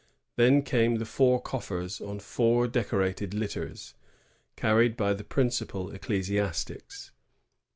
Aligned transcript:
Then 0.35 0.63
came 0.63 0.95
the 0.95 1.05
four 1.05 1.39
coffers 1.39 2.01
on 2.01 2.21
four 2.21 2.67
decorated 2.67 3.35
litters, 3.35 3.93
carried 4.55 4.97
by 4.97 5.13
the 5.13 5.23
principal 5.23 5.91
ecclesiastics. 5.91 7.11